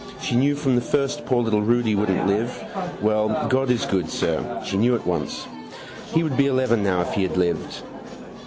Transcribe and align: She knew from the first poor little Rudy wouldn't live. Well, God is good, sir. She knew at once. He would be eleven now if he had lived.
She 0.19 0.35
knew 0.35 0.55
from 0.55 0.73
the 0.73 0.81
first 0.81 1.27
poor 1.27 1.43
little 1.43 1.61
Rudy 1.61 1.93
wouldn't 1.93 2.25
live. 2.25 2.59
Well, 3.03 3.45
God 3.49 3.69
is 3.69 3.85
good, 3.85 4.09
sir. 4.09 4.59
She 4.65 4.75
knew 4.75 4.95
at 4.95 5.05
once. 5.05 5.45
He 6.11 6.23
would 6.23 6.35
be 6.35 6.47
eleven 6.47 6.81
now 6.81 7.01
if 7.01 7.13
he 7.13 7.21
had 7.21 7.37
lived. 7.37 7.83